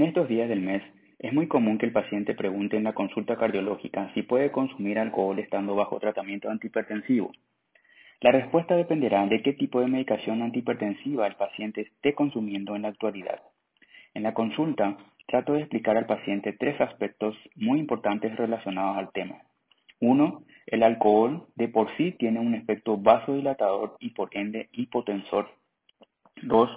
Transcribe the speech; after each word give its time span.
En 0.00 0.06
estos 0.06 0.28
días 0.28 0.48
del 0.48 0.62
mes, 0.62 0.82
es 1.18 1.30
muy 1.30 1.46
común 1.46 1.76
que 1.76 1.84
el 1.84 1.92
paciente 1.92 2.34
pregunte 2.34 2.74
en 2.74 2.84
la 2.84 2.94
consulta 2.94 3.36
cardiológica 3.36 4.10
si 4.14 4.22
puede 4.22 4.50
consumir 4.50 4.98
alcohol 4.98 5.38
estando 5.38 5.74
bajo 5.74 6.00
tratamiento 6.00 6.48
antihipertensivo. 6.48 7.32
La 8.22 8.32
respuesta 8.32 8.76
dependerá 8.76 9.26
de 9.26 9.42
qué 9.42 9.52
tipo 9.52 9.78
de 9.78 9.88
medicación 9.88 10.40
antihipertensiva 10.40 11.26
el 11.26 11.34
paciente 11.34 11.82
esté 11.82 12.14
consumiendo 12.14 12.74
en 12.74 12.80
la 12.80 12.88
actualidad. 12.88 13.42
En 14.14 14.22
la 14.22 14.32
consulta, 14.32 14.96
trato 15.26 15.52
de 15.52 15.60
explicar 15.60 15.98
al 15.98 16.06
paciente 16.06 16.54
tres 16.58 16.80
aspectos 16.80 17.36
muy 17.54 17.78
importantes 17.78 18.34
relacionados 18.36 18.96
al 18.96 19.12
tema. 19.12 19.42
Uno, 20.00 20.44
el 20.66 20.82
alcohol 20.82 21.44
de 21.56 21.68
por 21.68 21.94
sí 21.98 22.12
tiene 22.12 22.40
un 22.40 22.54
efecto 22.54 22.96
vasodilatador 22.96 23.98
y 24.00 24.14
por 24.14 24.30
ende 24.32 24.70
hipotensor. 24.72 25.50
Dos, 26.40 26.70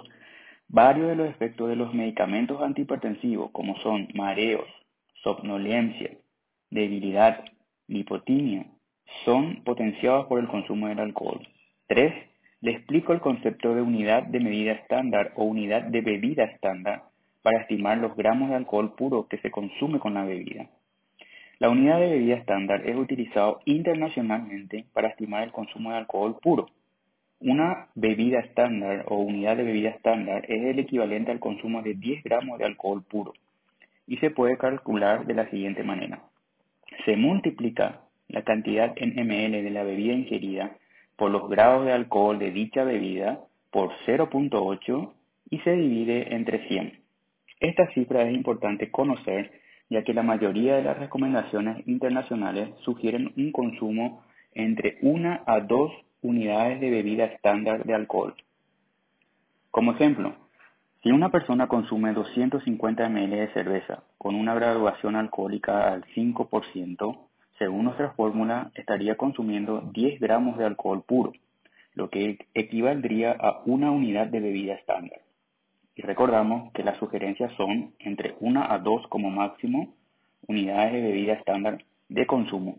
varios 0.68 1.08
de 1.08 1.16
los 1.16 1.28
efectos 1.28 1.68
de 1.68 1.76
los 1.76 1.94
medicamentos 1.94 2.60
antihipertensivos 2.62 3.50
como 3.52 3.76
son 3.78 4.08
mareos, 4.14 4.66
somnolencia, 5.22 6.10
debilidad, 6.70 7.44
lipotimia, 7.86 8.66
son 9.24 9.62
potenciados 9.64 10.26
por 10.26 10.40
el 10.40 10.48
consumo 10.48 10.88
del 10.88 10.98
alcohol. 11.00 11.46
Tres, 11.86 12.14
le 12.60 12.72
explico 12.72 13.12
el 13.12 13.20
concepto 13.20 13.74
de 13.74 13.82
unidad 13.82 14.22
de 14.24 14.40
medida 14.40 14.72
estándar 14.72 15.32
o 15.36 15.44
unidad 15.44 15.82
de 15.82 16.00
bebida 16.00 16.44
estándar 16.44 17.04
para 17.42 17.60
estimar 17.60 17.98
los 17.98 18.16
gramos 18.16 18.48
de 18.48 18.56
alcohol 18.56 18.94
puro 18.94 19.28
que 19.28 19.36
se 19.38 19.50
consume 19.50 19.98
con 19.98 20.14
la 20.14 20.24
bebida. 20.24 20.70
La 21.58 21.68
unidad 21.68 22.00
de 22.00 22.08
bebida 22.08 22.36
estándar 22.36 22.88
es 22.88 22.96
utilizado 22.96 23.60
internacionalmente 23.66 24.86
para 24.92 25.08
estimar 25.08 25.44
el 25.44 25.52
consumo 25.52 25.90
de 25.90 25.98
alcohol 25.98 26.38
puro. 26.42 26.68
Una 27.46 27.88
bebida 27.94 28.38
estándar 28.38 29.04
o 29.06 29.18
unidad 29.18 29.58
de 29.58 29.64
bebida 29.64 29.90
estándar 29.90 30.46
es 30.48 30.64
el 30.64 30.78
equivalente 30.78 31.30
al 31.30 31.40
consumo 31.40 31.82
de 31.82 31.92
10 31.92 32.24
gramos 32.24 32.58
de 32.58 32.64
alcohol 32.64 33.02
puro 33.02 33.34
y 34.06 34.16
se 34.16 34.30
puede 34.30 34.56
calcular 34.56 35.26
de 35.26 35.34
la 35.34 35.50
siguiente 35.50 35.82
manera. 35.82 36.22
Se 37.04 37.16
multiplica 37.16 38.00
la 38.28 38.44
cantidad 38.44 38.94
en 38.96 39.10
ml 39.10 39.62
de 39.62 39.70
la 39.70 39.84
bebida 39.84 40.14
ingerida 40.14 40.78
por 41.16 41.30
los 41.30 41.50
grados 41.50 41.84
de 41.84 41.92
alcohol 41.92 42.38
de 42.38 42.50
dicha 42.50 42.82
bebida 42.82 43.40
por 43.70 43.90
0.8 44.06 45.12
y 45.50 45.58
se 45.58 45.72
divide 45.72 46.34
entre 46.34 46.66
100. 46.66 46.98
Esta 47.60 47.92
cifra 47.92 48.22
es 48.22 48.34
importante 48.34 48.90
conocer 48.90 49.52
ya 49.90 50.02
que 50.02 50.14
la 50.14 50.22
mayoría 50.22 50.76
de 50.76 50.82
las 50.82 50.98
recomendaciones 50.98 51.86
internacionales 51.86 52.70
sugieren 52.86 53.34
un 53.36 53.52
consumo 53.52 54.24
entre 54.54 54.96
1 55.02 55.42
a 55.44 55.60
2 55.60 55.92
unidades 56.24 56.80
de 56.80 56.90
bebida 56.90 57.26
estándar 57.26 57.84
de 57.84 57.94
alcohol. 57.94 58.34
Como 59.70 59.92
ejemplo, 59.92 60.34
si 61.02 61.10
una 61.10 61.30
persona 61.30 61.68
consume 61.68 62.12
250 62.12 63.08
ml 63.08 63.30
de 63.30 63.52
cerveza 63.52 64.02
con 64.18 64.34
una 64.34 64.54
graduación 64.54 65.14
alcohólica 65.14 65.92
al 65.92 66.04
5%, 66.16 67.18
según 67.58 67.84
nuestra 67.84 68.10
fórmula 68.14 68.72
estaría 68.74 69.16
consumiendo 69.16 69.80
10 69.92 70.18
gramos 70.18 70.58
de 70.58 70.64
alcohol 70.64 71.04
puro, 71.06 71.32
lo 71.94 72.10
que 72.10 72.38
equivaldría 72.54 73.36
a 73.38 73.62
una 73.66 73.92
unidad 73.92 74.26
de 74.26 74.40
bebida 74.40 74.74
estándar 74.74 75.20
y 75.96 76.02
recordamos 76.02 76.72
que 76.72 76.82
las 76.82 76.98
sugerencias 76.98 77.52
son 77.56 77.94
entre 78.00 78.34
1 78.40 78.64
a 78.68 78.78
2 78.78 79.06
como 79.08 79.30
máximo 79.30 79.94
unidades 80.46 80.92
de 80.92 81.00
bebida 81.00 81.34
estándar 81.34 81.84
de 82.08 82.26
consumo. 82.26 82.78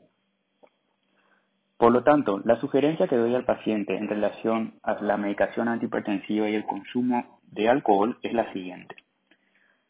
Por 1.77 1.91
lo 1.91 2.03
tanto, 2.03 2.39
la 2.45 2.59
sugerencia 2.61 3.07
que 3.07 3.17
doy 3.17 3.35
al 3.35 3.43
paciente 3.43 3.97
en 3.97 4.07
relación 4.07 4.75
a 4.81 4.93
la 5.01 5.17
medicación 5.17 5.67
antihipertensiva 5.67 6.49
y 6.49 6.55
el 6.55 6.65
consumo 6.65 7.39
de 7.51 7.67
alcohol 7.67 8.17
es 8.21 8.33
la 8.33 8.51
siguiente. 8.53 8.95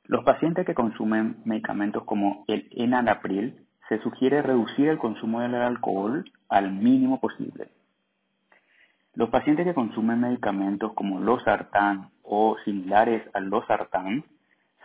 Los 0.06 0.24
pacientes 0.24 0.66
que 0.66 0.74
consumen 0.74 1.38
medicamentos 1.46 2.04
como 2.04 2.44
el 2.48 2.68
enalapril 2.72 3.66
se 3.88 4.00
sugiere 4.00 4.42
reducir 4.42 4.88
el 4.88 4.98
consumo 4.98 5.42
del 5.42 5.56
alcohol 5.56 6.26
al 6.50 6.72
mínimo 6.72 7.20
posible. 7.20 7.70
Los 9.14 9.30
pacientes 9.30 9.66
que 9.66 9.76
consumen 9.76 10.22
medicamentos 10.22 10.94
como 10.94 11.20
losartán 11.20 12.10
o 12.24 12.58
similares 12.66 13.24
al 13.34 13.46
losartán, 13.46 14.26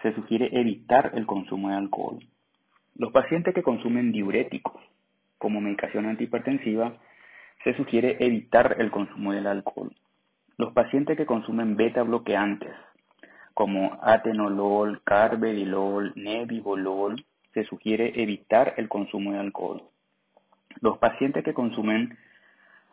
se 0.03 0.15
sugiere 0.15 0.49
evitar 0.53 1.13
el 1.15 1.27
consumo 1.27 1.71
de 1.71 1.77
alcohol. 1.77 2.19
Los 2.95 3.13
pacientes 3.13 3.55
que 3.55 3.63
consumen 3.63 4.13
diuréticos 4.13 4.81
como 5.41 5.61
medicación 5.61 6.05
antihipertensiva, 6.05 6.93
se 7.65 7.75
sugiere 7.75 8.19
evitar 8.21 8.77
el 8.79 8.91
consumo 8.91 9.33
del 9.33 9.47
alcohol. 9.47 9.91
Los 10.59 10.73
pacientes 10.75 11.17
que 11.17 11.27
consumen 11.27 11.77
beta 11.77 12.03
bloqueantes 12.03 12.73
como 13.55 13.99
atenolol, 14.03 15.03
carvedilol, 15.03 16.13
nebivolol, 16.15 17.25
se 17.55 17.65
sugiere 17.65 18.23
evitar 18.23 18.75
el 18.77 18.89
consumo 18.89 19.33
de 19.33 19.39
alcohol. 19.39 19.83
Los 20.81 20.99
pacientes 20.99 21.43
que 21.43 21.55
consumen 21.55 22.17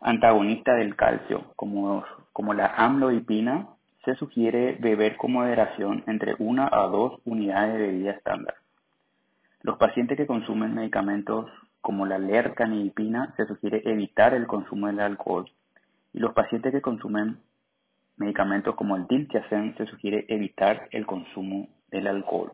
antagonista 0.00 0.74
del 0.74 0.96
calcio, 0.96 1.52
como, 1.54 2.04
como 2.32 2.54
la 2.54 2.74
amlodipina, 2.76 3.68
se 4.04 4.14
sugiere 4.14 4.76
beber 4.80 5.16
con 5.16 5.32
moderación 5.32 6.02
entre 6.06 6.34
1 6.38 6.68
a 6.72 6.86
2 6.86 7.20
unidades 7.26 7.74
de 7.74 7.86
bebida 7.86 8.12
estándar. 8.12 8.54
Los 9.60 9.76
pacientes 9.76 10.16
que 10.16 10.26
consumen 10.26 10.74
medicamentos 10.74 11.50
como 11.80 12.06
la 12.06 12.18
lercanidipina 12.18 13.34
se 13.36 13.46
sugiere 13.46 13.82
evitar 13.84 14.34
el 14.34 14.46
consumo 14.46 14.88
del 14.88 15.00
alcohol. 15.00 15.50
Y 16.12 16.18
los 16.18 16.32
pacientes 16.32 16.72
que 16.72 16.80
consumen 16.80 17.38
medicamentos 18.16 18.74
como 18.74 18.96
el 18.96 19.06
diltiazem 19.06 19.76
se 19.76 19.86
sugiere 19.86 20.26
evitar 20.28 20.88
el 20.90 21.06
consumo 21.06 21.68
del 21.90 22.06
alcohol. 22.06 22.52